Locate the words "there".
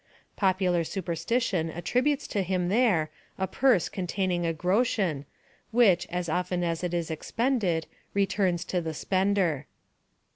2.69-3.11